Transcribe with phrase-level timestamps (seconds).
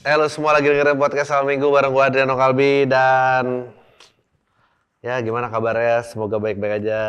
[0.00, 3.68] Halo semua lagi dengerin podcast Salam Minggu bareng gue Adriano Kalbi dan
[5.04, 6.00] ya gimana kabarnya?
[6.08, 7.00] Semoga baik-baik aja.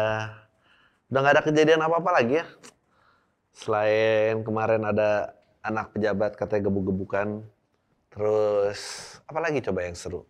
[1.08, 2.46] Udah nggak ada kejadian apa-apa lagi ya.
[3.56, 7.48] Selain kemarin ada anak pejabat katanya gebuk-gebukan.
[8.12, 8.80] Terus
[9.24, 10.28] apa lagi coba yang seru?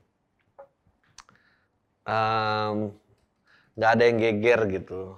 [2.05, 2.93] Em,
[3.73, 5.17] nggak ada yang geger gitu.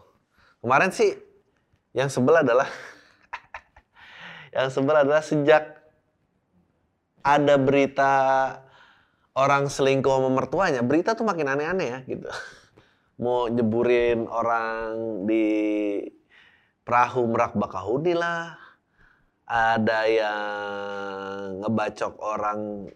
[0.63, 1.12] Kemarin sih
[1.91, 2.71] yang sebel adalah
[4.55, 5.83] yang sebel adalah sejak
[7.23, 8.13] ada berita
[9.34, 12.27] orang selingkuh sama mertuanya, berita tuh makin aneh-aneh ya gitu.
[13.23, 15.48] Mau nyeburin orang di
[16.84, 18.59] perahu Merak Bakahuni lah.
[19.44, 22.90] Ada yang ngebacok orang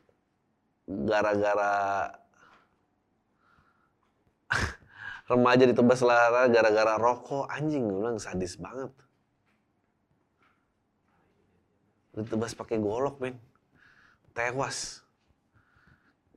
[0.88, 2.08] gara-gara
[5.32, 7.52] remaja ditebas lara gara-gara rokok.
[7.52, 8.92] Anjing, gue bilang sadis banget.
[12.18, 13.38] Ditebas pakai golok, men
[14.38, 15.02] tewas.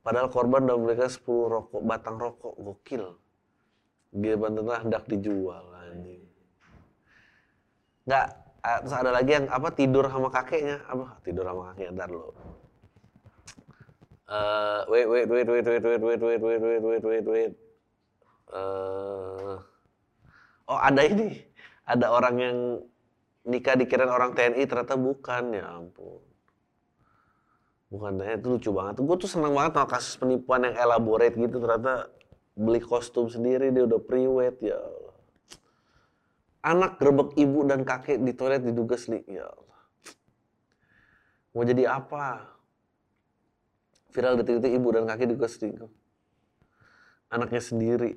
[0.00, 3.20] Padahal korban udah memberikan 10 rokok, batang rokok, gokil.
[4.16, 6.24] Dia bantuan hendak dijual anjing.
[8.08, 8.26] Nggak,
[8.64, 12.32] ah, terus ada lagi yang apa tidur sama kakeknya, apa tidur sama kakeknya, ntar lo.
[14.30, 17.52] Eh, wait, wait, wait, wait, wait, wait, wait, wait, wait, wait, wait, wait, wait.
[18.50, 19.54] Eh,
[20.70, 21.44] oh ada ini,
[21.84, 22.56] ada orang yang
[23.46, 26.29] nikah dikirain orang TNI ternyata bukan, ya ampun.
[27.90, 29.02] Bukan, eh, itu lucu banget.
[29.02, 31.58] Gue tuh seneng banget sama kasus penipuan yang elaborate gitu.
[31.58, 32.06] Ternyata
[32.54, 35.16] beli kostum sendiri, dia udah pre-wed, ya Allah.
[36.62, 39.80] Anak gerbek ibu dan kakek di toilet diduga seli, ya Allah.
[41.50, 42.46] Mau jadi apa?
[44.14, 45.90] Viral detik-detik ibu dan kakek diduga selingkuh.
[47.34, 48.14] Anaknya sendiri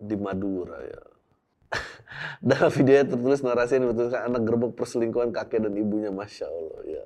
[0.00, 1.02] di Madura, ya.
[2.48, 7.04] Dalam videonya tertulis narasi yang dibetulkan anak gerbek perselingkuhan kakek dan ibunya, Masya Allah, ya.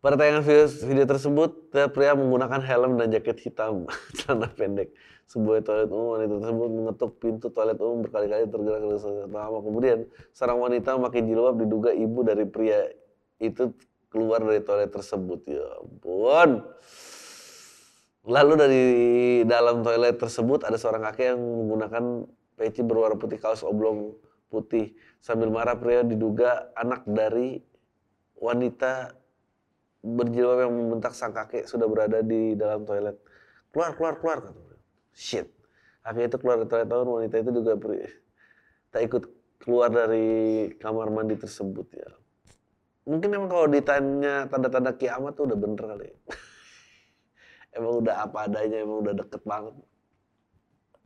[0.00, 3.84] Pada tayangan video, video tersebut, terlihat pria menggunakan helm dan jaket hitam,
[4.16, 4.96] celana pendek.
[5.28, 9.60] Sebuah toilet umum, wanita tersebut mengetuk pintu toilet umum berkali-kali tergerak dari lama.
[9.60, 12.88] Kemudian, seorang wanita memakai jilbab diduga ibu dari pria
[13.44, 13.76] itu
[14.08, 15.44] keluar dari toilet tersebut.
[15.44, 16.64] Ya ampun.
[18.24, 18.84] Lalu dari
[19.44, 22.24] dalam toilet tersebut ada seorang kakek yang menggunakan
[22.56, 24.16] peci berwarna putih kaos oblong
[24.48, 24.96] putih.
[25.20, 27.60] Sambil marah pria diduga anak dari
[28.40, 29.19] wanita
[30.00, 33.20] berjilbab yang membentak sang kakek sudah berada di dalam toilet.
[33.70, 34.38] Keluar, keluar, keluar.
[34.48, 34.76] Kata.
[35.12, 35.46] Shit.
[36.00, 37.72] Kakek itu keluar dari toilet tahun, wanita itu juga
[38.90, 39.22] tak ikut
[39.60, 40.28] keluar dari
[40.80, 42.10] kamar mandi tersebut ya.
[43.04, 46.08] Mungkin emang kalau ditanya tanda-tanda kiamat tuh udah bener kali.
[47.76, 49.74] emang udah apa adanya, emang udah deket banget.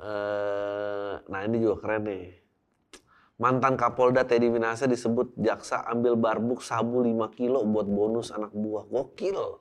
[0.04, 2.43] Eh, nah ini juga keren nih.
[3.34, 8.86] Mantan Kapolda Teddy Minasa disebut jaksa ambil barbuk sabu 5 kilo buat bonus anak buah.
[8.86, 9.58] Gokil.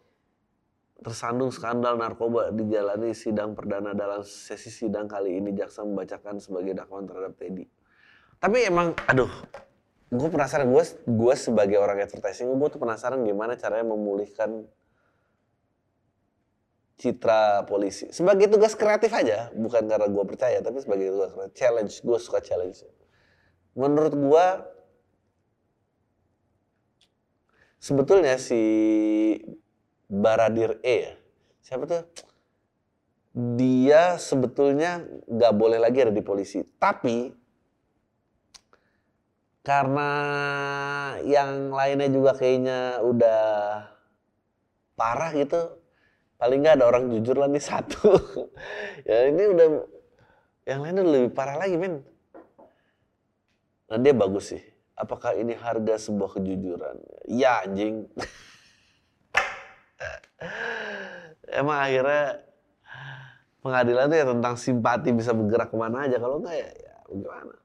[1.01, 7.09] Tersandung skandal narkoba dijalani sidang perdana dalam sesi sidang kali ini jaksa membacakan sebagai dakwaan
[7.09, 7.65] terhadap Teddy.
[8.37, 9.31] Tapi emang, aduh,
[10.13, 14.69] gue penasaran, gue gue sebagai orang advertising, gue tuh penasaran gimana caranya memulihkan
[17.01, 18.13] citra polisi.
[18.13, 21.55] Sebagai tugas kreatif aja, bukan karena gue percaya, tapi sebagai tugas kreatif.
[21.57, 22.85] Challenge, gue suka challenge
[23.73, 24.45] menurut gua
[27.81, 28.61] sebetulnya si
[30.07, 31.13] Baradir E ya,
[31.65, 32.03] siapa tuh?
[33.33, 36.61] Dia sebetulnya nggak boleh lagi ada di polisi.
[36.61, 37.33] Tapi
[39.65, 40.09] karena
[41.25, 43.41] yang lainnya juga kayaknya udah
[44.93, 45.81] parah gitu,
[46.37, 48.11] paling nggak ada orang jujur lah nih satu.
[49.07, 49.67] ya ini udah
[50.69, 52.12] yang lainnya lebih parah lagi men.
[53.89, 54.63] Nah dia bagus sih.
[54.93, 57.01] Apakah ini harga sebuah kejujuran?
[57.25, 58.05] Ya anjing.
[61.59, 62.45] Emang akhirnya
[63.63, 66.19] pengadilan itu ya tentang simpati bisa bergerak ke mana aja.
[66.21, 67.55] Kalau enggak ya, ya gimana.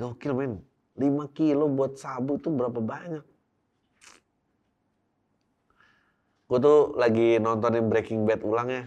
[0.00, 0.64] Gokil men.
[0.92, 3.24] 5 kilo buat sabu itu berapa banyak?
[6.52, 8.84] Gue tuh lagi nontonin Breaking Bad ulang ya.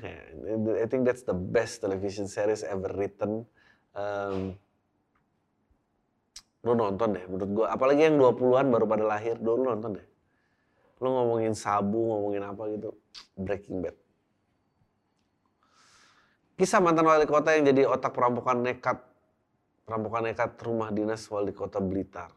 [0.77, 3.41] I think that's the best television series ever written.
[3.97, 4.53] Um,
[6.65, 7.65] lu nonton deh menurut gua.
[7.69, 9.37] Apalagi yang 20-an baru pada lahir.
[9.37, 10.07] Dulu nonton deh.
[10.97, 12.89] Lu ngomongin sabu ngomongin apa gitu.
[13.37, 13.95] Breaking Bad.
[16.55, 18.97] Kisah mantan wali kota yang jadi otak perampokan nekat
[19.85, 22.31] perampokan nekat rumah dinas wali kota Blitar.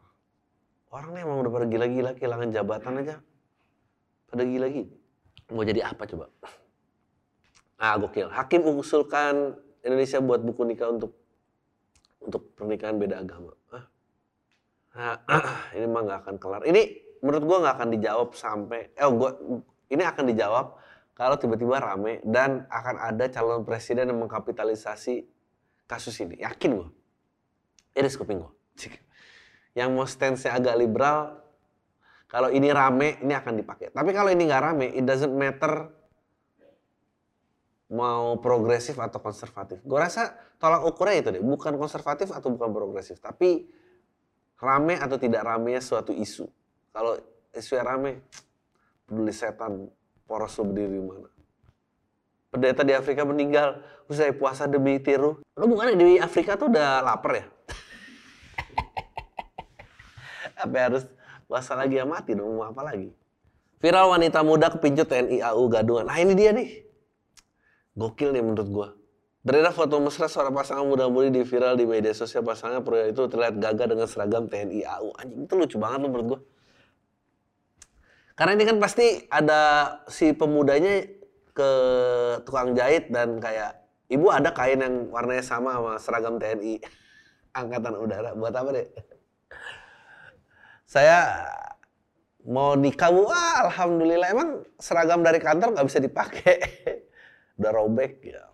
[0.93, 3.15] Orang nih emang udah pada gila-gila kehilangan jabatan aja.
[4.29, 4.93] Pada gila-gila.
[5.49, 6.29] Mau jadi apa coba?
[7.79, 8.29] Ah gokil.
[8.29, 11.15] Hakim usulkan Indonesia buat buku nikah untuk
[12.21, 13.55] untuk pernikahan beda agama.
[13.73, 13.88] Hah?
[14.95, 15.21] Nah,
[15.77, 16.61] ini mah nggak akan kelar.
[16.65, 16.81] Ini
[17.21, 19.35] menurut gua nggak akan dijawab sampai eh gua
[19.91, 20.65] ini akan dijawab
[21.13, 25.27] kalau tiba-tiba rame dan akan ada calon presiden yang mengkapitalisasi
[25.85, 26.41] kasus ini.
[26.41, 26.89] Yakin gua.
[27.93, 28.53] Iris kuping gua.
[29.77, 31.39] Yang mau stance-nya agak liberal,
[32.25, 33.93] kalau ini rame, ini akan dipakai.
[33.93, 35.93] Tapi kalau ini nggak rame, it doesn't matter
[37.89, 39.81] mau progresif atau konservatif.
[39.81, 43.65] Gue rasa tolak ukurnya itu deh, bukan konservatif atau bukan progresif, tapi
[44.59, 46.45] rame atau tidak ramenya suatu isu.
[46.91, 47.15] Kalau
[47.55, 48.11] isu yang rame,
[49.07, 49.87] peduli setan,
[50.27, 51.29] poros lo berdiri di mana.
[52.49, 53.79] Pendeta di Afrika meninggal,
[54.11, 55.39] usai puasa demi tiru.
[55.55, 57.45] Lo bukan di Afrika tuh udah lapar ya?
[60.65, 61.03] apa harus
[61.47, 63.13] puasa lagi ya mati dong, mau apa lagi?
[63.79, 66.11] Viral wanita muda kepincut TNI AU gadungan.
[66.11, 66.83] Nah ini dia nih.
[67.95, 68.89] Gokil nih menurut gua.
[69.39, 73.55] Beredar foto mesra seorang pasangan muda-mudi di viral di media sosial pasangan pria itu terlihat
[73.55, 75.15] gagah dengan seragam TNI AU.
[75.15, 76.39] Anjing itu lucu banget loh menurut gua.
[78.35, 79.61] Karena ini kan pasti ada
[80.11, 81.07] si pemudanya
[81.55, 81.71] ke
[82.43, 83.79] tukang jahit dan kayak
[84.11, 86.83] ibu ada kain yang warnanya sama sama seragam TNI
[87.63, 88.87] angkatan udara buat apa deh?
[90.83, 91.47] Saya
[92.43, 96.57] mau nikah, wah alhamdulillah emang seragam dari kantor nggak bisa dipakai,
[97.61, 98.48] udah robek ya.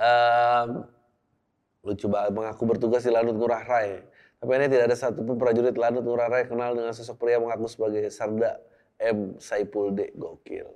[0.00, 0.88] Um,
[1.84, 4.00] lucu banget mengaku bertugas di Lanut Ngurah Rai.
[4.40, 8.08] Tapi ini tidak ada satupun prajurit Lanut Ngurah Rai kenal dengan sosok pria mengaku sebagai
[8.08, 8.56] Sarda
[8.96, 9.36] M.
[9.36, 10.08] Saipul D.
[10.16, 10.68] Gokil.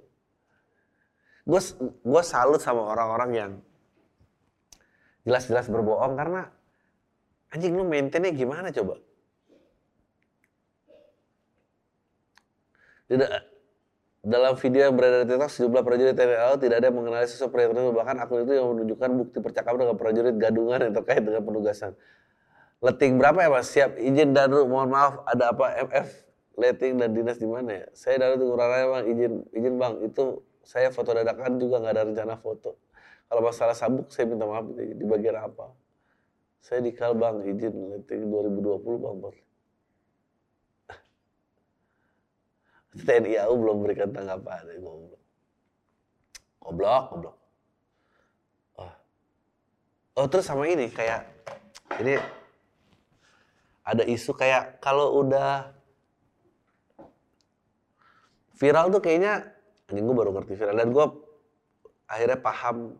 [2.04, 3.52] Gue salut sama orang-orang yang
[5.24, 6.52] jelas-jelas berbohong karena
[7.52, 9.00] anjing lu maintainnya gimana coba?
[13.08, 13.53] Tidak
[14.24, 17.52] dalam video yang beredar di TikTok, sejumlah prajurit TNI AU tidak ada yang mengenali sosok
[17.52, 17.92] pria tersebut.
[17.92, 21.92] Bahkan akun itu yang menunjukkan bukti percakapan dengan prajurit gadungan yang terkait dengan penugasan.
[22.80, 23.68] Leting berapa ya mas?
[23.68, 26.08] Siap izin Danru, mohon maaf ada apa MF
[26.56, 27.86] letting dan dinas di mana ya?
[27.92, 29.94] Saya Danru tunggu raya bang, izin izin bang.
[30.08, 32.80] Itu saya foto dadakan juga nggak ada rencana foto.
[33.28, 35.68] Kalau masalah sabuk saya minta maaf di bagian apa?
[36.64, 39.36] Saya dikal bang, izin letting 2020 bang bos.
[42.94, 44.62] TNI AU belum berikan tanggapan.
[44.78, 45.18] Goblok.
[46.62, 47.36] Goblok, goblok.
[48.78, 48.92] Oh.
[50.22, 51.26] oh terus sama ini kayak
[51.98, 52.14] ini
[53.84, 55.74] ada isu kayak kalau udah
[58.56, 59.52] viral tuh kayaknya
[59.90, 61.06] anjing gue baru ngerti viral dan gue
[62.08, 62.96] akhirnya paham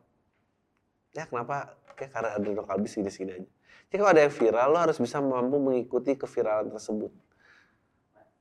[1.15, 3.51] ya kenapa kayak karena ada lokal bis gini-gini aja.
[3.89, 7.15] Jadi kalau ada yang viral lo harus bisa mampu mengikuti keviralan tersebut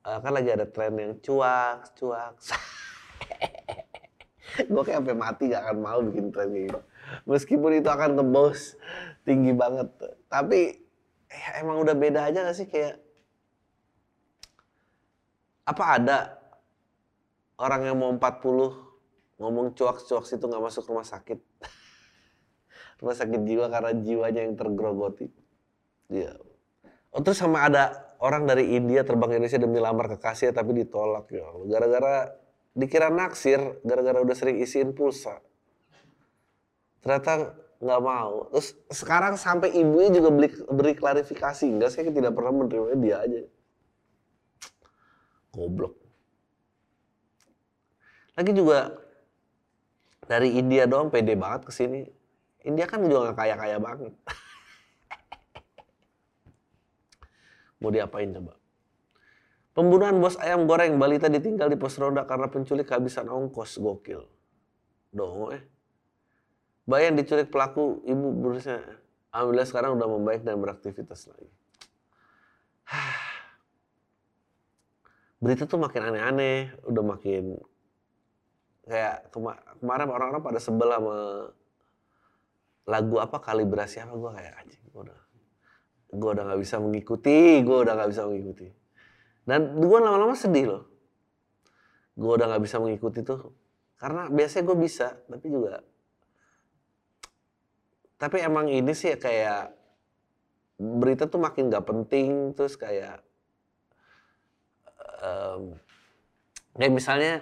[0.03, 2.35] uh, kan lagi ada tren yang cuak, cuak.
[4.69, 6.79] gue kayak sampai mati gak akan mau bikin tren gitu.
[7.25, 8.77] Meskipun itu akan ngebos
[9.25, 9.89] tinggi banget.
[10.29, 10.59] Tapi
[11.31, 13.01] ya emang udah beda aja gak sih kayak
[15.63, 16.17] apa ada
[17.55, 21.39] orang yang mau 40 ngomong cuak-cuak situ nggak masuk rumah sakit.
[23.00, 25.31] rumah sakit jiwa karena jiwanya yang tergrogoti.
[26.11, 26.35] Iya.
[27.15, 31.28] Oh, terus sama ada orang dari India terbang ke Indonesia demi lamar kekasih tapi ditolak
[31.28, 32.31] ya Gara-gara
[32.74, 35.38] dikira naksir, gara-gara udah sering isiin pulsa.
[37.06, 37.54] Ternyata
[37.84, 38.50] nggak mau.
[38.50, 41.70] Terus sekarang sampai ibunya juga beli, beri klarifikasi.
[41.70, 43.42] Enggak, saya tidak pernah menerima dia aja.
[45.53, 45.94] Goblok.
[48.34, 48.98] Lagi juga
[50.25, 52.01] dari India doang pede banget ke sini.
[52.65, 54.13] India kan juga nggak kaya-kaya banget.
[57.84, 58.56] Mau diapain coba?
[59.75, 64.24] Pembunuhan bos ayam goreng balita ditinggal di pos roda karena penculik kehabisan ongkos gokil.
[65.12, 65.63] Dong eh.
[66.88, 68.80] Bayan diculik pelaku ibu berusia
[69.34, 71.50] Alhamdulillah sekarang udah membaik dan beraktivitas lagi.
[75.44, 77.58] Berita tuh makin aneh-aneh, udah makin
[78.84, 81.16] kayak kema kemarin orang-orang pada sebel sama
[82.84, 85.23] lagu apa kalibrasi apa gue kayak anjing udah
[86.13, 88.67] gue udah nggak bisa mengikuti, gue udah nggak bisa mengikuti.
[89.43, 90.84] Dan gue lama-lama sedih loh.
[92.13, 93.51] Gue udah nggak bisa mengikuti tuh.
[93.98, 95.82] Karena biasanya gue bisa, tapi juga.
[98.22, 99.74] Tapi emang ini sih kayak
[100.79, 103.20] berita tuh makin gak penting, terus kayak
[105.24, 105.75] um,
[106.75, 107.34] kayak misalnya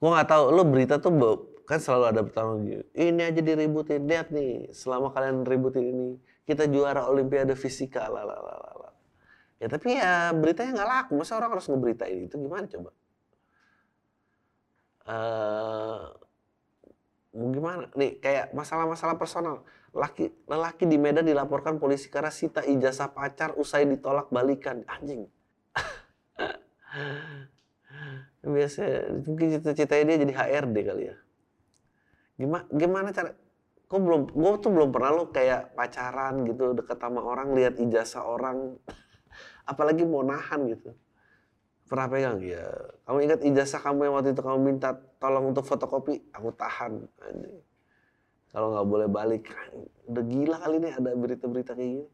[0.00, 1.12] gue nggak tahu lo berita tuh
[1.68, 2.22] kan selalu ada
[2.66, 2.84] gitu.
[2.92, 6.10] Ini aja diributin, lihat nih selama kalian ributin ini
[6.48, 8.26] kita juara olimpiade fisika lah.
[9.62, 12.90] Ya tapi ya beritanya nggak laku, masa orang harus ngeberitain itu gimana coba?
[15.02, 16.14] Uh,
[17.34, 23.58] gimana nih kayak masalah-masalah personal laki lelaki di Medan dilaporkan polisi karena sita ijazah pacar
[23.58, 25.26] usai ditolak balikan anjing
[28.42, 28.82] Biasa
[29.22, 31.16] mungkin cita-citanya dia jadi HRD kali ya.
[32.34, 33.30] Gimana gimana cara
[33.92, 38.24] kok belum gue tuh belum pernah lo kayak pacaran gitu deket sama orang lihat ijazah
[38.24, 38.80] orang.
[39.70, 40.96] Apalagi mau nahan gitu.
[41.92, 42.40] Pernah pegang?
[42.40, 42.72] Ya
[43.04, 46.24] kamu ingat ijazah kamu yang waktu itu kamu minta tolong untuk fotokopi?
[46.32, 47.04] Aku tahan.
[48.48, 49.52] Kalau nggak boleh balik
[50.08, 52.08] udah gila kali ini ada berita-berita kayak gini.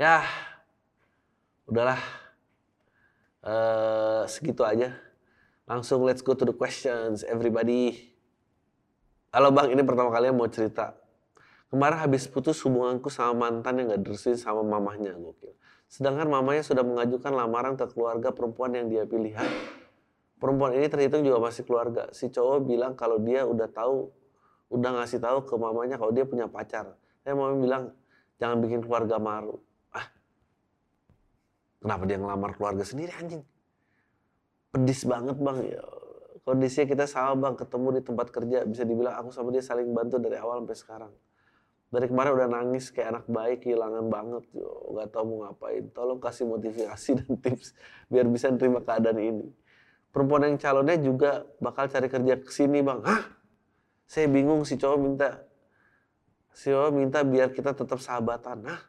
[0.00, 0.24] Ya
[1.68, 2.00] udahlah.
[3.44, 4.96] Uh, segitu aja.
[5.68, 8.13] Langsung let's go to the questions everybody
[9.34, 10.94] halo bang ini pertama kali mau cerita
[11.66, 15.58] kemarin habis putus hubunganku sama mantan yang gak direstuin sama mamahnya gokil
[15.94, 19.46] Sedangkan mamanya sudah mengajukan lamaran ke keluarga perempuan yang dia pilihan.
[20.42, 22.10] Perempuan ini terhitung juga masih keluarga.
[22.10, 24.10] Si cowok bilang kalau dia udah tahu,
[24.74, 26.98] udah ngasih tahu ke mamanya kalau dia punya pacar.
[27.22, 27.82] Saya mama bilang
[28.42, 29.62] jangan bikin keluarga malu.
[29.94, 30.10] Ah,
[31.78, 33.46] kenapa dia ngelamar keluarga sendiri anjing?
[34.74, 35.84] Pedis banget bang ya.
[36.44, 40.20] Kondisinya kita sama bang, ketemu di tempat kerja, bisa dibilang aku sama dia saling bantu
[40.20, 41.12] dari awal sampai sekarang.
[41.88, 44.44] Dari kemarin udah nangis kayak anak baik kehilangan banget.
[44.52, 45.88] Yo nggak tahu mau ngapain.
[45.94, 47.72] Tolong kasih motivasi dan tips
[48.12, 49.48] biar bisa terima keadaan ini.
[50.12, 53.00] Perempuan yang calonnya juga bakal cari kerja ke sini bang.
[53.06, 53.24] Hah?
[54.04, 55.48] Saya bingung si cowok minta
[56.52, 58.68] si cowok minta biar kita tetap sahabatan.
[58.68, 58.80] Nah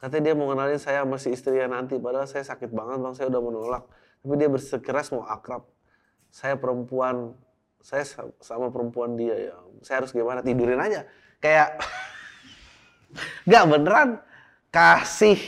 [0.00, 2.00] katanya dia mau kenalin saya masih istrinya nanti.
[2.00, 3.14] Padahal saya sakit banget bang.
[3.14, 3.84] Saya udah menolak.
[4.24, 5.75] Tapi dia bersikeras mau akrab
[6.36, 7.32] saya perempuan
[7.80, 8.04] saya
[8.44, 11.08] sama perempuan dia ya saya harus gimana tidurin aja
[11.40, 11.80] kayak
[13.48, 14.20] nggak beneran
[14.68, 15.40] kasih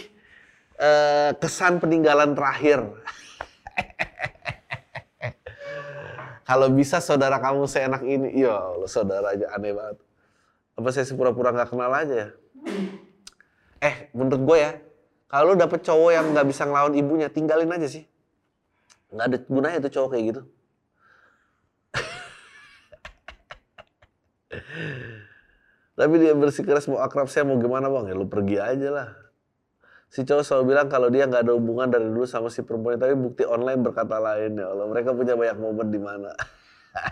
[0.80, 2.80] uh, kesan peninggalan terakhir.
[6.48, 8.56] Kalau bisa saudara kamu seenak ini, ya
[8.88, 10.00] saudara aja aneh banget.
[10.80, 12.28] Apa saya pura-pura nggak kenal aja ya?
[13.84, 14.72] Eh, menurut gue ya,
[15.28, 18.08] kalau dapet cowok yang nggak bisa ngelawan ibunya, tinggalin aja sih.
[19.12, 20.42] Nggak ada gunanya itu cowok kayak gitu.
[25.98, 28.10] Tapi dia bersikeras mau akrab saya mau gimana bang?
[28.10, 29.08] Ya lu pergi aja lah.
[30.08, 33.12] Si cowok selalu bilang kalau dia nggak ada hubungan dari dulu sama si perempuan tapi
[33.12, 34.86] bukti online berkata lain ya Allah.
[34.88, 36.32] Mereka punya banyak momen di mana.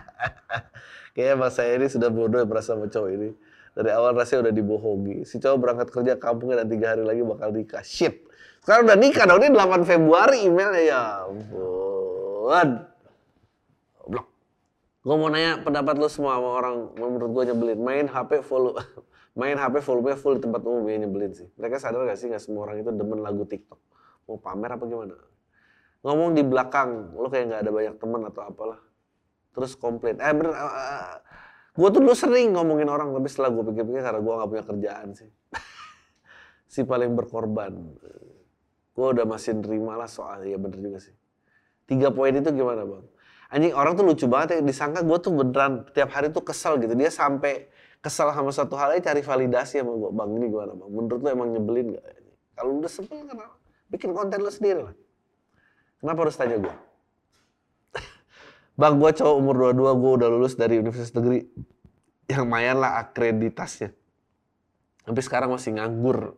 [1.18, 3.30] Kayaknya mas saya ini sudah bodoh ya merasa sama cowok ini.
[3.76, 5.16] Dari awal rasanya udah dibohongi.
[5.28, 7.84] Si cowok berangkat kerja kampungnya dan tiga hari lagi bakal nikah.
[7.84, 8.24] Shit.
[8.64, 9.44] Sekarang udah nikah dong.
[9.44, 12.68] Ini 8 Februari emailnya ya ampun.
[15.06, 17.78] Gue mau nanya pendapat lo semua sama orang menurut gue nyebelin.
[17.78, 18.74] Main HP full,
[19.38, 21.46] main HP volume full di tempat umum ya nyebelin sih.
[21.54, 23.78] Mereka sadar gak sih gak semua orang itu demen lagu TikTok?
[24.26, 25.14] Mau pamer apa gimana?
[26.02, 28.82] Ngomong di belakang, lo kayak gak ada banyak temen atau apalah.
[29.54, 30.18] Terus komplain.
[30.18, 31.22] Eh bener, uh, uh.
[31.70, 35.08] gue tuh dulu sering ngomongin orang, tapi setelah gue pikir-pikir karena gue gak punya kerjaan
[35.14, 35.30] sih.
[36.74, 37.78] si paling berkorban.
[38.90, 41.14] Gue udah masih nerima lah soal, ya bener juga sih.
[41.86, 43.06] Tiga poin itu gimana bang?
[43.56, 46.92] Anjing orang tuh lucu banget ya disangka gue tuh beneran tiap hari tuh kesel gitu.
[46.92, 47.72] Dia sampai
[48.04, 50.90] kesel sama satu hal aja cari validasi sama gue bang ini gimana bang?
[50.92, 52.04] Menurut lo emang nyebelin gak
[52.52, 53.56] kalau udah sebel kenapa?
[53.88, 54.94] Bikin konten lo sendiri lah.
[56.04, 56.74] Kenapa harus tanya gue
[58.80, 61.40] bang gue cowok umur 22 gue udah lulus dari universitas negeri
[62.28, 63.96] yang lumayan lah akreditasnya.
[65.06, 66.36] Tapi sekarang masih nganggur.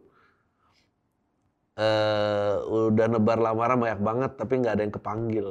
[1.79, 5.47] Uh, udah nebar lamaran banyak banget tapi nggak ada yang kepanggil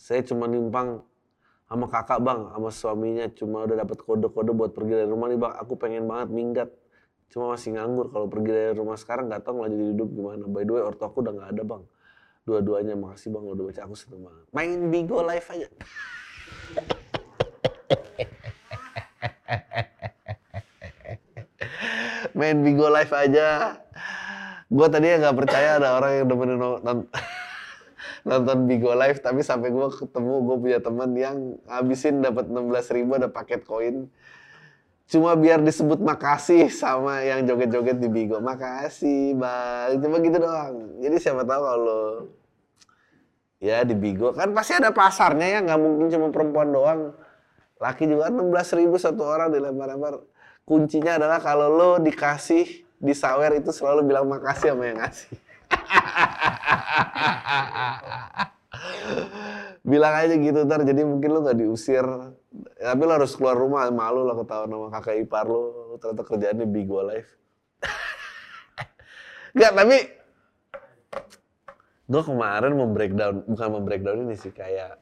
[0.00, 1.04] saya cuma nimpang
[1.68, 5.52] sama kakak bang, sama suaminya cuma udah dapat kode-kode buat pergi dari rumah nih bang.
[5.60, 6.72] Aku pengen banget minggat,
[7.28, 8.08] cuma masih nganggur.
[8.08, 10.48] Kalau pergi dari rumah sekarang nggak tahu ngelanjutin hidup gimana.
[10.48, 11.84] By the way, ortu aku udah nggak ada bang.
[12.48, 14.48] Dua-duanya makasih bang udah baca aku seneng banget.
[14.50, 15.68] Main Bigo live aja.
[22.40, 23.76] Main Bigo live aja.
[24.70, 27.06] Gue tadinya nggak percaya ada orang yang demenin nonton
[28.24, 33.16] nonton Bigo Live tapi sampai gue ketemu gue punya teman yang ngabisin dapat 16 ribu
[33.16, 34.08] ada paket koin.
[35.10, 38.38] Cuma biar disebut makasih sama yang joget-joget di Bigo.
[38.38, 39.98] Makasih bang.
[39.98, 40.74] Cuma gitu doang.
[41.02, 42.02] Jadi siapa tahu kalau
[43.58, 45.58] ya di Bigo kan pasti ada pasarnya ya.
[45.66, 47.00] Nggak mungkin cuma perempuan doang.
[47.82, 50.22] Laki juga 16 ribu satu orang dilempar-lempar.
[50.62, 55.49] Kuncinya adalah kalau lo dikasih disawer itu selalu bilang makasih sama yang ngasih
[59.90, 62.06] Bilang aja gitu ntar jadi mungkin lu gak diusir.
[62.78, 65.94] Tapi lu harus keluar rumah malu lah ketahuan sama kakak ipar lu.
[65.94, 67.30] Lu ternyata kerjaannya Bigo Live.
[69.58, 70.20] Gak tapi
[72.10, 74.98] gue kemarin mau breakdown bukan mau breakdown ini sih kayak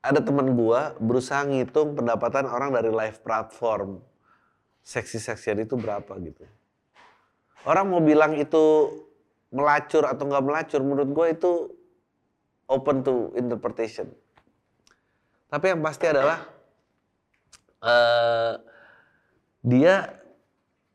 [0.00, 4.00] ada teman gue berusaha ngitung pendapatan orang dari live platform
[4.80, 6.48] seksi seksian itu berapa gitu
[7.68, 8.88] orang mau bilang itu
[9.50, 11.52] melacur atau nggak melacur menurut gue itu
[12.70, 14.06] open to interpretation.
[15.50, 16.46] Tapi yang pasti adalah
[17.82, 18.54] uh,
[19.66, 20.14] dia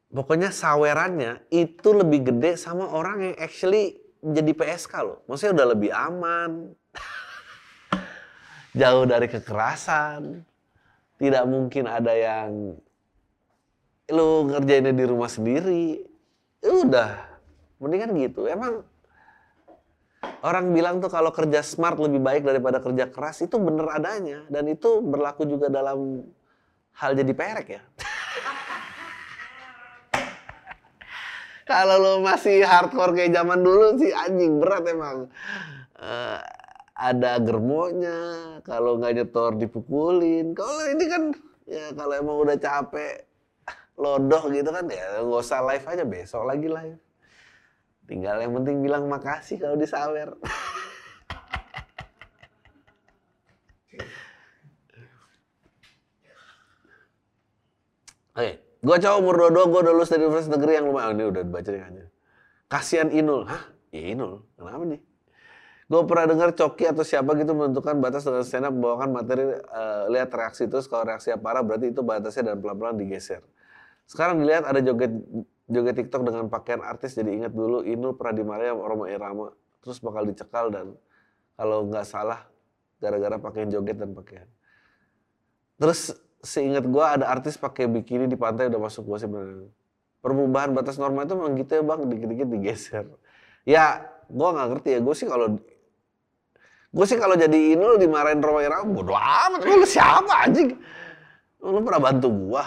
[0.07, 5.19] pokoknya sawerannya itu lebih gede sama orang yang actually jadi PSK loh.
[5.27, 6.71] Maksudnya udah lebih aman.
[8.79, 10.47] Jauh dari kekerasan.
[11.15, 12.75] Tidak mungkin ada yang
[14.11, 16.01] lu ngerjainnya di rumah sendiri.
[16.63, 17.11] Ya udah,
[17.79, 18.47] mendingan gitu.
[18.47, 18.83] Emang
[20.41, 24.67] orang bilang tuh kalau kerja smart lebih baik daripada kerja keras itu bener adanya dan
[24.69, 26.23] itu berlaku juga dalam
[26.97, 27.81] hal jadi perek ya.
[31.69, 35.29] kalau lo masih hardcore kayak zaman dulu sih anjing berat emang.
[35.95, 36.39] Uh,
[36.95, 38.19] ada germonya,
[38.63, 40.55] kalau nggak nyetor dipukulin.
[40.55, 41.35] Kalau ini kan
[41.67, 43.27] ya kalau emang udah capek
[43.99, 47.04] lodoh gitu kan ya nggak usah live aja besok lagi live.
[48.05, 50.29] Tinggal yang penting bilang makasih kalau disawer.
[58.35, 58.51] Oke,
[58.83, 61.15] gue cowok umur 22, gue udah lulus dari universitas negeri yang lumayan.
[61.15, 62.05] Ini udah baca nih aja.
[62.67, 63.47] Kasihan Inul.
[63.47, 63.63] Hah?
[63.95, 64.43] Ya Inul.
[64.59, 65.01] Kenapa nih?
[65.85, 70.09] Gue pernah dengar Coki atau siapa gitu menentukan batas dengan stand up membawakan materi uh,
[70.09, 73.45] lihat reaksi terus kalau reaksi parah berarti itu batasnya dan pelan-pelan digeser.
[74.09, 75.13] Sekarang dilihat ada joget
[75.65, 78.55] joget TikTok dengan pakaian artis jadi ingat dulu Inul sama
[78.85, 79.49] Roma Irama
[79.81, 80.97] terus bakal dicekal dan
[81.55, 82.45] kalau nggak salah
[82.99, 84.47] gara-gara pakaian joget dan pakaian.
[85.75, 89.29] Terus seingat gue ada artis pakai bikini di pantai udah masuk gue sih.
[90.23, 93.05] Perubahan batas normal itu memang gitu ya bang, dikit-dikit digeser.
[93.67, 94.99] Ya, gue nggak ngerti ya.
[95.03, 95.59] Gue sih kalau
[96.95, 99.59] gue sih kalau jadi Inul dimarahin Roma Irama, bodo amat.
[99.61, 100.79] Lu siapa anjing?
[101.61, 102.65] Lu pernah bantu gue?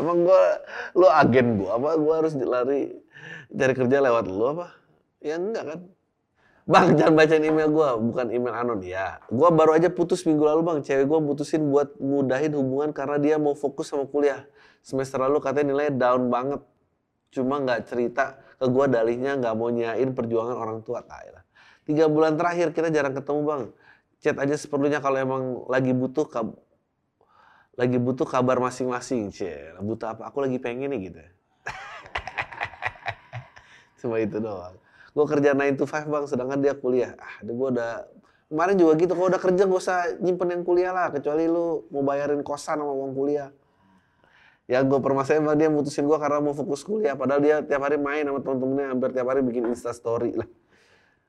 [0.00, 0.42] Emang gue,
[0.96, 1.90] lu agen gue apa?
[2.00, 2.88] Gue harus lari
[3.52, 4.72] cari kerja lewat lu apa?
[5.20, 5.80] Ya enggak kan?
[6.70, 9.18] Bang, jangan bacain email gue, bukan email anon ya.
[9.26, 13.36] Gue baru aja putus minggu lalu bang, cewek gue putusin buat mudahin hubungan karena dia
[13.42, 14.46] mau fokus sama kuliah.
[14.78, 16.62] Semester lalu katanya nilai down banget,
[17.34, 21.02] cuma nggak cerita ke gue dalihnya nggak mau nyain perjuangan orang tua.
[21.02, 21.42] lah.
[21.82, 23.62] Tiga bulan terakhir kita jarang ketemu bang.
[24.22, 26.28] Chat aja seperlunya kalau emang lagi butuh
[27.80, 29.72] lagi butuh kabar masing-masing, cie.
[29.80, 30.28] Butuh apa?
[30.28, 31.20] Aku lagi pengen nih gitu.
[34.04, 34.76] Cuma itu doang.
[35.16, 37.16] Gue kerja 9 to 5 bang, sedangkan dia kuliah.
[37.16, 38.04] Ah, gue udah
[38.52, 39.16] kemarin juga gitu.
[39.16, 42.92] Kalau udah kerja gak usah nyimpen yang kuliah lah, kecuali lu mau bayarin kosan sama
[42.92, 43.48] uang kuliah.
[44.68, 47.16] Ya gue permasalahan bang dia mutusin gue karena mau fokus kuliah.
[47.16, 50.46] Padahal dia tiap hari main sama temen-temennya, hampir tiap hari bikin insta story lah.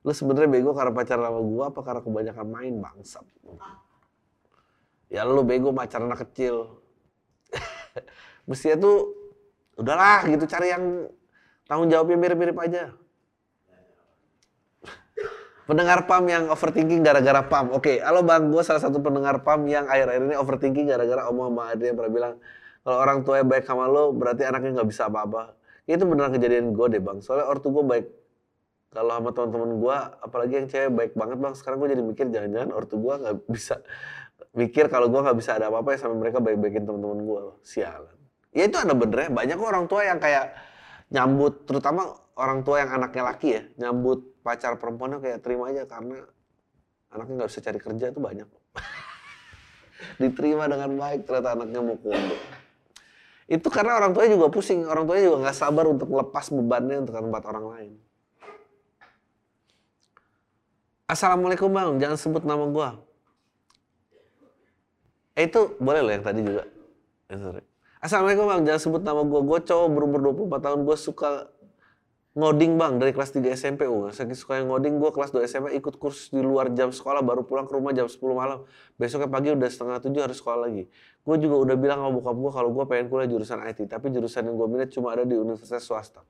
[0.04, 3.24] Lu sebenarnya bego karena pacaran sama gue apa karena kebanyakan main bangsat.
[5.12, 6.80] Ya lu bego pacaran anak kecil.
[8.48, 9.12] Mestinya tuh
[9.76, 11.04] udahlah gitu cari yang
[11.68, 12.96] tanggung jawabnya mirip-mirip aja.
[15.68, 17.76] Pendengar PAM yang overthinking gara-gara PAM.
[17.76, 21.62] Oke, halo Bang, gue salah satu pendengar PAM yang akhir-akhir ini overthinking gara-gara omong sama
[21.76, 22.34] Adrian pernah bilang,
[22.80, 25.52] kalau orang tuanya baik sama lo, berarti anaknya nggak bisa apa-apa.
[25.84, 27.20] Itu beneran kejadian gue deh Bang.
[27.20, 28.08] Soalnya ortu gue baik.
[28.92, 31.52] Kalau sama teman-teman gue, apalagi yang cewek baik banget Bang.
[31.52, 33.76] Sekarang gue jadi mikir jangan-jangan ortu gue nggak bisa
[34.52, 38.16] mikir kalau gue nggak bisa ada apa-apa ya sama mereka baik-baikin teman-teman gue sialan.
[38.52, 40.52] Ya itu ada benernya banyak kok orang tua yang kayak
[41.12, 46.24] nyambut terutama orang tua yang anaknya laki ya nyambut pacar perempuannya kayak terima aja karena
[47.12, 48.48] anaknya nggak bisa cari kerja itu banyak
[50.20, 52.36] diterima dengan baik ternyata anaknya mau kondo
[53.52, 57.12] itu karena orang tuanya juga pusing orang tuanya juga nggak sabar untuk lepas bebannya untuk
[57.20, 57.92] tempat orang lain.
[61.04, 62.88] Assalamualaikum bang, jangan sebut nama gue.
[65.32, 66.68] Eh itu boleh loh yang tadi juga.
[67.32, 67.64] Eh.
[68.04, 69.40] Assalamualaikum bang, jangan sebut nama gue.
[69.40, 71.48] Gue cowok berumur 24 tahun, gue suka
[72.32, 73.88] ngoding bang dari kelas 3 SMP.
[73.88, 77.24] Oh, saking suka yang ngoding, gue kelas 2 SMP ikut kursus di luar jam sekolah,
[77.24, 78.68] baru pulang ke rumah jam 10 malam.
[79.00, 80.84] Besoknya pagi udah setengah tujuh harus sekolah lagi.
[81.24, 84.44] Gue juga udah bilang sama bokap gue kalau gue pengen kuliah jurusan IT, tapi jurusan
[84.44, 86.20] yang gue minat cuma ada di universitas swasta.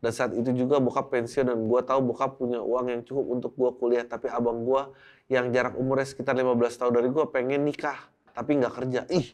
[0.00, 3.52] Dan saat itu juga bokap pensiun dan gue tahu bokap punya uang yang cukup untuk
[3.56, 4.04] gue kuliah.
[4.04, 4.82] Tapi abang gue
[5.32, 9.00] yang jarak umurnya sekitar 15 tahun dari gue pengen nikah tapi nggak kerja.
[9.10, 9.26] Ih,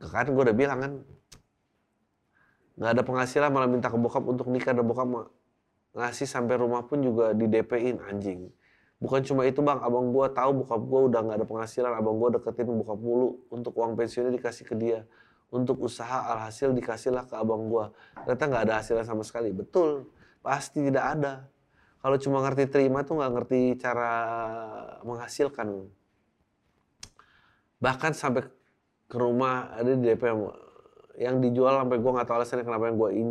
[0.00, 0.92] kan gue udah bilang kan,
[2.74, 5.30] nggak ada penghasilan malah minta ke bokap untuk nikah dan bokap
[5.94, 8.50] ngasih sampai rumah pun juga di DP-in anjing.
[8.98, 12.40] Bukan cuma itu bang, abang gue tahu bokap gue udah nggak ada penghasilan, abang gue
[12.40, 15.06] deketin bokap mulu untuk uang pensiunnya dikasih ke dia.
[15.54, 17.86] Untuk usaha alhasil dikasihlah ke abang gue.
[18.26, 19.54] Ternyata nggak ada hasilnya sama sekali.
[19.54, 20.10] Betul,
[20.42, 21.46] pasti tidak ada.
[22.02, 24.12] Kalau cuma ngerti terima tuh nggak ngerti cara
[25.06, 25.86] menghasilkan
[27.84, 28.48] bahkan sampai
[29.04, 30.22] ke rumah ada di DP
[31.20, 33.30] yang dijual sampai gue nggak tahu alasannya kenapa yang gue in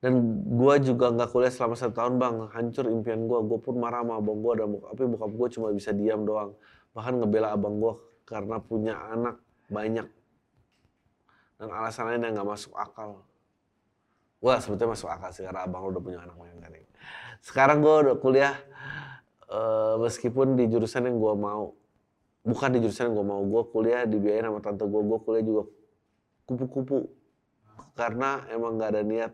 [0.00, 0.12] dan
[0.44, 2.34] gue juga nggak kuliah selama satu tahun bang.
[2.56, 5.92] Hancur impian gue gue pun marah sama abang gue dan tapi bokap gue cuma bisa
[5.92, 6.56] diam doang.
[6.96, 9.36] Bahkan ngebela abang gue karena punya anak
[9.68, 10.08] banyak.
[11.60, 13.28] Dan alasan lain yang nggak masuk akal.
[14.40, 16.50] Wah sebetulnya masuk akal sih karena abang lo udah punya anak banyak
[17.40, 18.54] sekarang gue udah kuliah
[19.48, 21.72] uh, meskipun di jurusan yang gue mau
[22.44, 23.42] bukan di jurusan gue mau.
[23.44, 25.62] Gue kuliah dibiayain sama tante gue gue kuliah juga
[26.48, 26.98] kupu-kupu.
[27.96, 29.32] Karena emang nggak ada niat.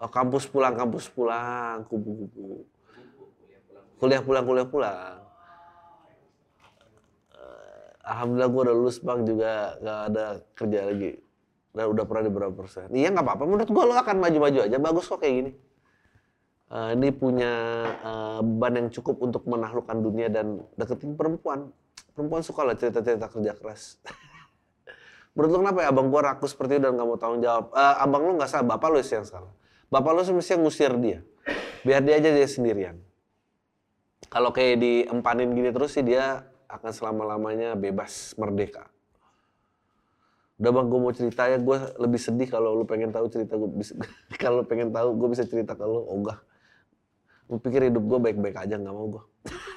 [0.00, 2.64] Oh, kampus pulang kampus pulang kupu-kupu.
[4.00, 5.18] Kuliah pulang kuliah pulang.
[8.00, 9.20] Alhamdulillah gue udah lulus bang.
[9.28, 10.24] Juga nggak ada
[10.56, 11.12] kerja lagi.
[11.70, 12.90] Dan udah pernah di berapa persen?
[12.90, 13.44] Iya nggak apa-apa.
[13.46, 14.76] Menurut gue lo akan maju-maju aja.
[14.80, 15.52] Bagus kok kayak gini.
[16.70, 17.52] Uh, ini punya
[18.06, 21.74] uh, ban yang cukup untuk menaklukkan dunia dan deketin perempuan
[22.12, 23.98] perempuan suka lah cerita-cerita kerja keras
[25.34, 27.96] menurut lo kenapa ya abang gue rakus seperti itu dan nggak mau tanggung jawab uh,
[28.02, 29.52] abang lo nggak salah bapak lo yang salah
[29.90, 31.18] Bapak lo semestinya ngusir dia.
[31.82, 32.96] Biar dia aja dia sendirian.
[34.30, 38.86] Kalau kayak diempanin gini terus sih dia akan selama-lamanya bebas, merdeka.
[40.62, 43.66] Udah bang, gue mau cerita ya, gue lebih sedih kalau lu pengen tahu cerita gue.
[44.44, 46.38] kalau pengen tahu, gue bisa cerita ke lu, ogah.
[47.50, 49.24] Lu pikir hidup gue baik-baik aja, nggak mau gue.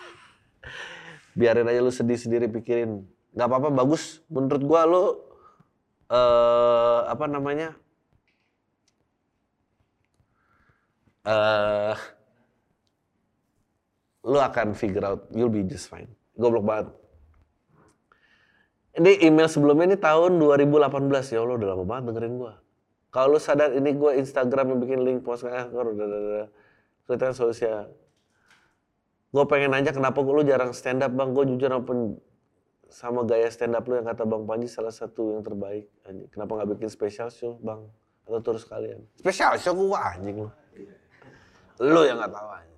[1.34, 3.06] Biarin aja lu sedih sendiri pikirin.
[3.34, 4.22] Gak apa-apa, bagus.
[4.30, 5.04] Menurut gue lu,
[6.14, 7.74] uh, apa namanya,
[11.26, 11.98] uh,
[14.24, 16.08] lu akan figure out, you'll be just fine.
[16.38, 16.88] Goblok banget.
[18.94, 22.62] Ini email sebelumnya ini tahun 2018 ya Allah udah lama banget dengerin gua.
[23.10, 26.48] Kalau lu sadar ini gua Instagram yang bikin link post kayak udah udah
[27.10, 27.90] cerita sosial.
[29.34, 31.34] Gue pengen nanya kenapa lu jarang stand up bang?
[31.34, 31.92] Gue jujur apa
[32.94, 35.90] sama gaya stand up lu yang kata Bang Panji salah satu yang terbaik.
[36.30, 37.82] Kenapa nggak bikin special show bang?
[38.30, 39.02] Atau terus kalian?
[39.18, 40.50] Special show gua anjing lu.
[41.82, 42.78] Lu yang nggak tahu aja.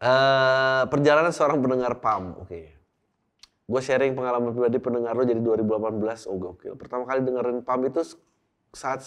[0.00, 2.48] Uh, perjalanan seorang pendengar PAM, oke.
[2.48, 2.72] Okay.
[3.68, 6.74] Gue sharing pengalaman pribadi pendengar lo jadi 2018, oh gokil.
[6.78, 8.00] Pertama kali dengerin PAM itu
[8.72, 9.04] saat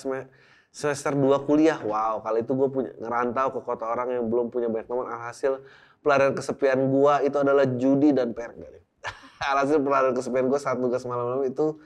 [0.73, 1.77] semester 2 kuliah.
[1.85, 5.05] Wow, kali itu gue punya ngerantau ke kota orang yang belum punya banyak teman.
[5.05, 5.61] Alhasil
[6.01, 8.57] pelarian kesepian gue itu adalah judi dan perk.
[9.53, 11.77] Alhasil pelarian kesepian gue saat tugas malam-malam itu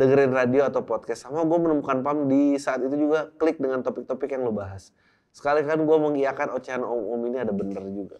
[0.00, 1.28] dengerin radio atau podcast.
[1.28, 4.96] Sama gue menemukan PAM di saat itu juga klik dengan topik-topik yang lo bahas.
[5.30, 8.18] Sekali kan gue mengiyakan ocehan om-om ini ada bener juga.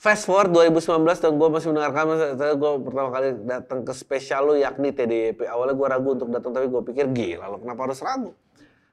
[0.00, 2.16] Fast forward 2019 dan gue masih mendengarkan,
[2.56, 5.44] gue pertama kali datang ke spesial lo yakni TDP.
[5.44, 8.32] Awalnya gue ragu untuk datang tapi gue pikir gila lo kenapa harus ragu?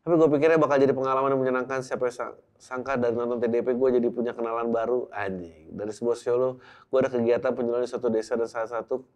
[0.03, 1.79] Tapi gue pikirnya bakal jadi pengalaman yang menyenangkan.
[1.79, 5.71] Siapa yang sangka dari nonton TDP gue jadi punya kenalan baru anjing.
[5.71, 6.59] Dari sebuah solo
[6.91, 9.07] gue ada kegiatan penjualan di suatu desa dan salah satu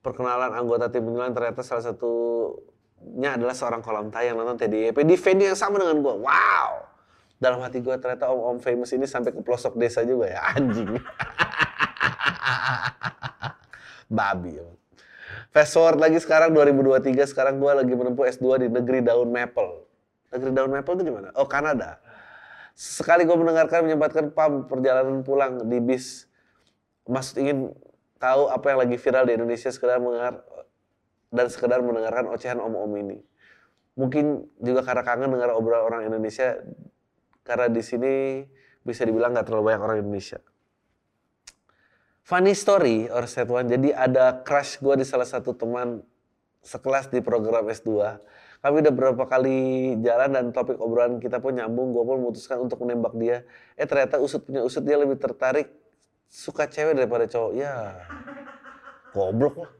[0.00, 2.12] perkenalan anggota tim penjualan ternyata salah satu
[3.12, 6.16] nya adalah seorang kolam tayang nonton TDIP di venue yang sama dengan gue.
[6.16, 6.96] Wow.
[7.38, 10.42] Dalam hati gue ternyata om-om famous ini sampai ke pelosok desa juga ya.
[10.58, 10.98] Anjing.
[14.10, 14.58] Babi.
[14.58, 14.66] Ya.
[15.54, 19.86] Fast forward lagi sekarang 2023, sekarang gue lagi menempuh S2 di negeri daun maple.
[20.34, 21.32] Negeri daun maple itu di mana?
[21.38, 22.02] Oh, Kanada.
[22.76, 26.28] Sekali gue mendengarkan menyempatkan pam perjalanan pulang di bis.
[27.08, 27.58] Maksud ingin
[28.20, 30.42] tahu apa yang lagi viral di Indonesia sekedar mendengar
[31.32, 33.18] dan sekedar mendengarkan ocehan om-om ini.
[33.98, 36.60] Mungkin juga karena kangen dengar obrolan orang Indonesia,
[37.48, 38.44] karena di sini
[38.84, 40.44] bisa dibilang nggak terlalu banyak orang Indonesia.
[42.28, 46.04] Funny story or set one, jadi ada crush gue di salah satu teman
[46.60, 48.20] sekelas di program S2.
[48.58, 51.94] Kami udah beberapa kali jalan dan topik obrolan kita pun nyambung.
[51.96, 53.48] Gue pun memutuskan untuk menembak dia.
[53.80, 55.72] Eh ternyata usut punya usut dia lebih tertarik
[56.28, 57.52] suka cewek daripada cowok.
[57.56, 58.02] Ya,
[59.16, 59.72] goblok lah.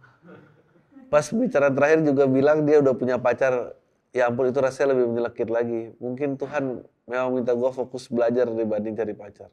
[1.12, 3.76] Pas bicara terakhir juga bilang dia udah punya pacar.
[4.14, 5.92] Ya ampun itu rasanya lebih menyelekit lagi.
[6.00, 9.48] Mungkin Tuhan memang minta gue fokus belajar dibanding cari pacar.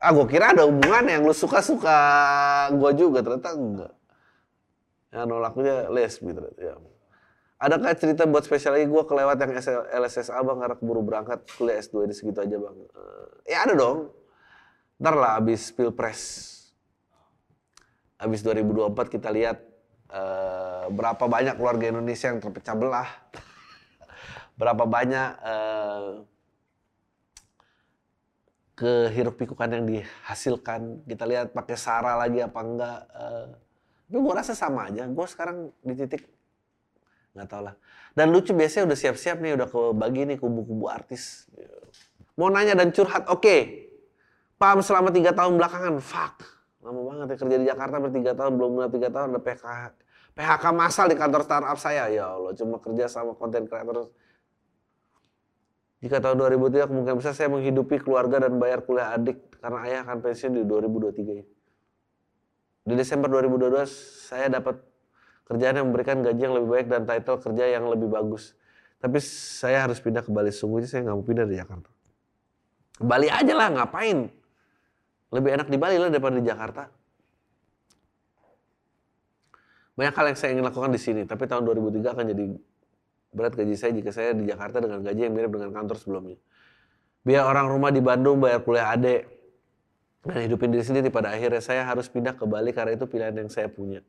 [0.00, 1.98] Ah gue kira ada hubungan yang lu suka-suka
[2.72, 3.20] gue juga.
[3.20, 3.94] Ternyata enggak.
[5.12, 6.56] Ya nolaknya lesbi ternyata.
[6.56, 6.74] Ya.
[7.58, 9.52] Adakah cerita buat spesial lagi gue kelewat yang
[9.98, 12.76] LSSA bang karena keburu berangkat kuliah S2 di segitu aja bang.
[12.94, 14.14] Uh, ya ada dong.
[15.02, 16.22] Ntar lah abis pilpres.
[18.18, 19.58] Abis 2024 kita lihat
[20.14, 23.10] uh, berapa banyak keluarga Indonesia yang terpecah belah,
[24.60, 26.22] berapa banyak uh,
[28.78, 31.02] kehiruk pikukan yang dihasilkan.
[31.04, 32.98] Kita lihat pakai sara lagi apa enggak.
[33.10, 33.46] Uh,
[34.08, 35.04] tapi gue rasa sama aja.
[35.10, 36.24] Gue sekarang di titik
[37.34, 37.74] nggak tau lah.
[38.14, 41.46] Dan lucu biasanya udah siap-siap nih, udah ke bagi nih kubu-kubu artis.
[42.38, 43.42] Mau nanya dan curhat, oke.
[43.42, 43.60] Okay.
[44.58, 48.70] Paham selama tiga tahun belakangan, fuck lama banget ya kerja di Jakarta bertiga tahun belum
[48.78, 49.64] mulai tiga tahun ada PK
[50.38, 52.06] PHK massal di kantor startup saya.
[52.14, 54.06] Ya Allah, cuma kerja sama konten kreator.
[55.98, 60.22] Jika tahun 2003 kemungkinan besar saya menghidupi keluarga dan bayar kuliah adik karena ayah akan
[60.22, 61.44] pensiun di 2023 ini.
[62.86, 63.82] Di Desember 2022
[64.30, 64.78] saya dapat
[65.50, 68.54] kerjaan yang memberikan gaji yang lebih baik dan title kerja yang lebih bagus.
[69.02, 70.54] Tapi saya harus pindah ke Bali.
[70.54, 71.90] Sungguhnya saya nggak mau pindah di Jakarta.
[72.98, 74.26] Bali aja lah, ngapain?
[75.30, 76.82] Lebih enak di Bali lah daripada di Jakarta.
[79.98, 82.44] Banyak hal yang saya ingin lakukan di sini, tapi tahun 2003 akan jadi
[83.38, 86.38] berat gaji saya jika saya di Jakarta dengan gaji yang mirip dengan kantor sebelumnya.
[87.22, 89.30] Biar orang rumah di Bandung bayar kuliah adik
[90.26, 93.46] dan hidupin diri sendiri pada akhirnya saya harus pindah ke Bali karena itu pilihan yang
[93.46, 94.02] saya punya.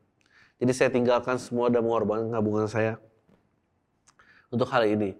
[0.58, 2.98] Jadi saya tinggalkan semua dan mengorbankan tabungan saya
[4.50, 5.14] untuk hal ini.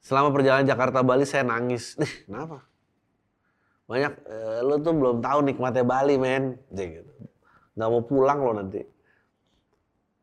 [0.00, 1.94] Selama perjalanan Jakarta Bali saya nangis.
[2.00, 2.64] Nih, kenapa?
[3.86, 6.56] Banyak eh, lo tuh belum tahu nikmatnya Bali, men.
[6.72, 7.12] Gitu.
[7.76, 8.82] Gak mau pulang lo nanti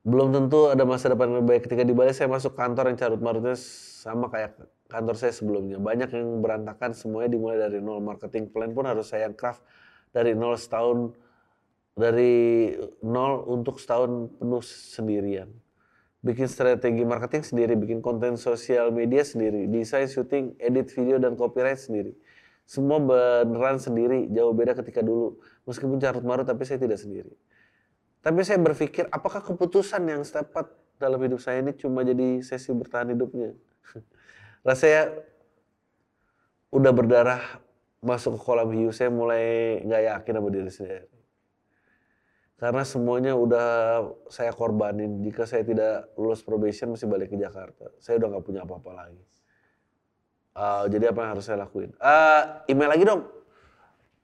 [0.07, 1.67] belum tentu ada masa depan yang baik.
[1.67, 4.55] Ketika di Bali saya masuk kantor yang carut marutnya sama kayak
[4.87, 5.77] kantor saya sebelumnya.
[5.77, 7.99] Banyak yang berantakan, semuanya dimulai dari nol.
[7.99, 9.61] Marketing plan pun harus saya craft
[10.15, 11.13] dari nol setahun,
[11.93, 15.49] dari nol untuk setahun penuh sendirian.
[16.19, 21.79] Bikin strategi marketing sendiri, bikin konten sosial media sendiri, desain, syuting, edit video, dan copyright
[21.79, 22.11] sendiri.
[22.67, 25.39] Semua beneran sendiri, jauh beda ketika dulu.
[25.63, 27.31] Meskipun carut marut, tapi saya tidak sendiri.
[28.19, 30.67] Tapi saya berpikir, apakah keputusan yang tepat
[30.99, 33.55] dalam hidup saya ini cuma jadi sesi bertahan hidupnya?
[34.67, 35.15] Rasanya
[36.69, 37.41] udah berdarah
[38.03, 41.07] masuk ke kolam hiu, saya mulai nggak yakin sama diri sendiri.
[42.59, 43.67] Karena semuanya udah
[44.27, 45.23] saya korbanin.
[45.23, 47.87] Jika saya tidak lulus probation, mesti balik ke Jakarta.
[48.03, 49.23] Saya udah nggak punya apa-apa lagi.
[50.59, 51.95] Uh, jadi apa yang harus saya lakuin?
[52.03, 53.23] Uh, email lagi dong.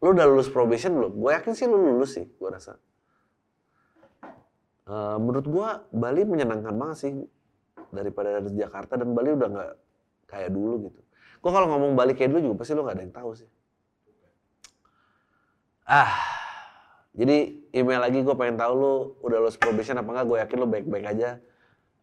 [0.04, 1.16] Lu udah lulus probation belum?
[1.16, 2.76] Gue yakin sih lu lulus sih, gue rasa.
[4.86, 7.12] Uh, menurut gua Bali menyenangkan banget sih
[7.90, 9.72] daripada dari Jakarta dan Bali udah nggak
[10.30, 11.02] kayak dulu gitu.
[11.42, 13.50] Gua kalau ngomong Bali kayak dulu juga pasti lo nggak ada yang tahu sih.
[15.86, 16.18] Ah,
[17.14, 20.26] jadi email lagi gue pengen tahu lo udah lulus probation apa enggak?
[20.26, 21.30] Gue yakin lo baik-baik aja.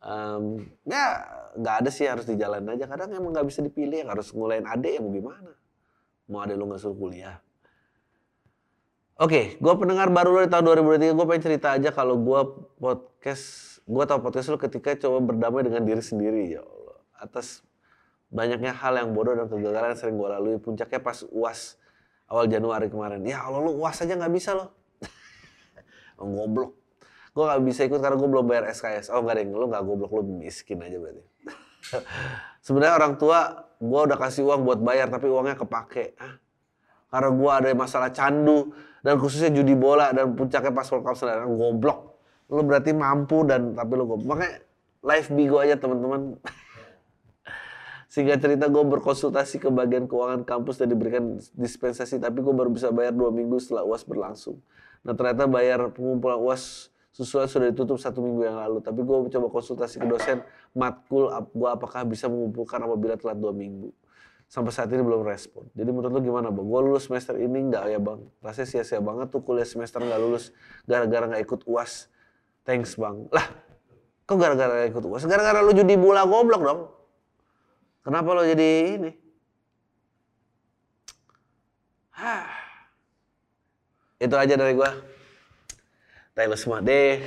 [0.03, 1.27] Um, ya
[1.59, 2.87] nggak ada sih harus di jalan aja.
[2.87, 5.53] Kadang emang nggak bisa dipilih, harus ngulain adek yang mau gimana?
[6.31, 7.43] Mau ada lo nggak suruh kuliah?
[9.21, 12.41] Oke, okay, gue pendengar baru dari tahun 2023, gue pengen cerita aja kalau gue
[12.81, 16.97] podcast, gue tau podcast lu ketika coba berdamai dengan diri sendiri, ya Allah.
[17.21, 17.61] Atas
[18.33, 21.77] banyaknya hal yang bodoh dan kegagalan yang sering gue lalui, puncaknya pas UAS
[22.25, 23.21] awal Januari kemarin.
[23.29, 24.73] Ya Allah lu UAS aja gak bisa loh.
[26.17, 26.73] goblok.
[27.37, 29.13] Gue gak bisa ikut karena gue belum bayar SKS.
[29.13, 31.23] Oh enggak deh, lu gak goblok, lu miskin aja berarti.
[32.65, 36.17] Sebenarnya orang tua, gue udah kasih uang buat bayar, tapi uangnya kepake.
[36.17, 36.42] Hah?
[37.13, 38.73] Karena gue ada masalah candu,
[39.03, 42.15] dan khususnya judi bola dan puncaknya pas World Cup saudara goblok.
[42.49, 44.39] Lu berarti mampu dan tapi lu goblok.
[44.39, 44.63] Makanya
[45.03, 46.39] live bigo aja teman-teman.
[48.13, 52.95] Sehingga cerita gue berkonsultasi ke bagian keuangan kampus dan diberikan dispensasi tapi gue baru bisa
[52.95, 54.63] bayar dua minggu setelah uas berlangsung.
[55.03, 58.79] Nah ternyata bayar pengumpulan uas sesuai sudah ditutup satu minggu yang lalu.
[58.85, 60.47] Tapi gue coba konsultasi ke dosen
[60.79, 63.91] matkul gue apakah bisa mengumpulkan apabila telat dua minggu
[64.53, 65.65] sampai saat ini belum respon.
[65.73, 66.67] Jadi menurut lu gimana bang?
[66.69, 68.21] Gue lulus semester ini enggak ya bang?
[68.45, 70.53] Rasanya sia-sia banget tuh kuliah semester nggak lulus
[70.85, 72.13] gara-gara nggak ikut uas.
[72.69, 73.33] Thanks bang.
[73.33, 73.49] Lah,
[74.29, 75.25] kok gara-gara ikut uas?
[75.25, 76.81] Gara-gara lu judi bola goblok dong.
[78.05, 79.11] Kenapa lo jadi ini?
[82.13, 82.53] Hah.
[84.21, 84.91] Itu aja dari gue.
[86.61, 87.25] Semua deh.